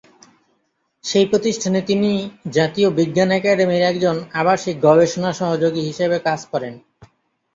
[1.03, 2.11] সেই প্রতিষ্ঠানে তিনি
[2.51, 6.73] জাতীয় বিজ্ঞান একাডেমীর একজন "আবাসিক গবেষণা সহযোগী" হিসেবে কাজ করেন।